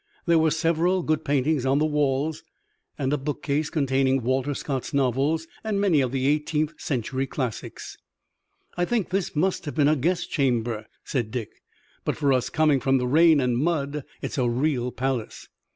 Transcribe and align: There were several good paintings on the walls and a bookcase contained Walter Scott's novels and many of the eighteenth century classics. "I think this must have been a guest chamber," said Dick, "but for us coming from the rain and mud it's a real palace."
There 0.25 0.39
were 0.39 0.49
several 0.49 1.03
good 1.03 1.23
paintings 1.23 1.63
on 1.63 1.77
the 1.77 1.85
walls 1.85 2.43
and 2.97 3.13
a 3.13 3.19
bookcase 3.19 3.69
contained 3.69 4.23
Walter 4.23 4.55
Scott's 4.55 4.95
novels 4.95 5.45
and 5.63 5.79
many 5.79 6.01
of 6.01 6.11
the 6.11 6.25
eighteenth 6.25 6.73
century 6.81 7.27
classics. 7.27 7.99
"I 8.75 8.83
think 8.83 9.09
this 9.11 9.35
must 9.35 9.65
have 9.65 9.75
been 9.75 9.87
a 9.87 9.95
guest 9.95 10.31
chamber," 10.31 10.87
said 11.03 11.29
Dick, 11.29 11.51
"but 12.03 12.17
for 12.17 12.33
us 12.33 12.49
coming 12.49 12.79
from 12.79 12.97
the 12.97 13.05
rain 13.05 13.39
and 13.39 13.55
mud 13.59 14.03
it's 14.23 14.39
a 14.39 14.49
real 14.49 14.91
palace." 14.91 15.49